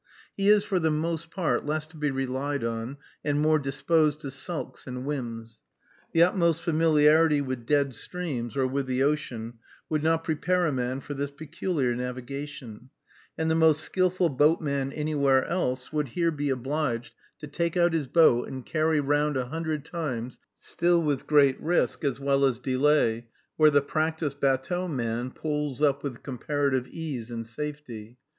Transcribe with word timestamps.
He 0.35 0.49
is, 0.49 0.63
for 0.63 0.79
the 0.79 0.89
most 0.89 1.29
part, 1.29 1.67
less 1.67 1.85
to 1.85 1.95
be 1.95 2.09
relied 2.09 2.63
on, 2.63 2.97
and 3.23 3.39
more 3.39 3.59
disposed 3.59 4.19
to 4.21 4.31
sulks 4.31 4.87
and 4.87 5.05
whims. 5.05 5.59
The 6.11 6.23
utmost 6.23 6.63
familiarity 6.63 7.39
with 7.39 7.67
dead 7.67 7.93
streams, 7.93 8.57
or 8.57 8.65
with 8.65 8.87
the 8.87 9.03
ocean, 9.03 9.59
would 9.89 10.01
not 10.01 10.23
prepare 10.23 10.65
a 10.65 10.71
man 10.71 11.01
for 11.01 11.13
this 11.13 11.29
peculiar 11.29 11.93
navigation; 11.93 12.89
and 13.37 13.51
the 13.51 13.53
most 13.53 13.83
skillful 13.83 14.29
boatman 14.29 14.91
anywhere 14.91 15.45
else 15.45 15.93
would 15.93 16.07
here 16.07 16.31
be 16.31 16.49
obliged 16.49 17.13
to 17.37 17.45
take 17.45 17.77
out 17.77 17.93
his 17.93 18.07
boat 18.07 18.47
and 18.47 18.65
carry 18.65 18.99
round 18.99 19.37
a 19.37 19.49
hundred 19.49 19.85
times, 19.85 20.39
still 20.57 20.99
with 21.03 21.27
great 21.27 21.61
risk, 21.61 22.03
as 22.03 22.19
well 22.19 22.43
as 22.43 22.57
delay, 22.59 23.27
where 23.55 23.69
the 23.69 23.81
practiced 23.83 24.39
batteau 24.39 24.87
man 24.87 25.29
poles 25.29 25.79
up 25.79 26.01
with 26.01 26.23
comparative 26.23 26.87
ease 26.87 27.29
and 27.29 27.45
safety. 27.45 28.17